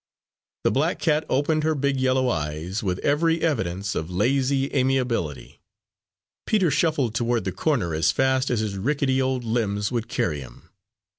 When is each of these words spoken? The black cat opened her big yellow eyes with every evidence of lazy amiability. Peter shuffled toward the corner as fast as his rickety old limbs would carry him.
The 0.63 0.71
black 0.71 0.97
cat 0.97 1.25
opened 1.29 1.63
her 1.63 1.75
big 1.75 1.99
yellow 2.01 2.27
eyes 2.27 2.81
with 2.81 2.97
every 3.05 3.43
evidence 3.43 3.93
of 3.93 4.09
lazy 4.09 4.73
amiability. 4.73 5.61
Peter 6.47 6.71
shuffled 6.71 7.13
toward 7.13 7.43
the 7.43 7.51
corner 7.51 7.93
as 7.93 8.11
fast 8.11 8.49
as 8.49 8.61
his 8.61 8.79
rickety 8.79 9.21
old 9.21 9.43
limbs 9.43 9.91
would 9.91 10.07
carry 10.07 10.39
him. 10.39 10.71